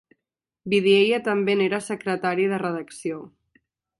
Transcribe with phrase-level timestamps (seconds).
[0.73, 3.23] Vidiella també n'era secretari de redacció.